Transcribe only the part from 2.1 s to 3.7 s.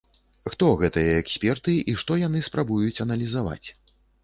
яны спрабуюць аналізаваць?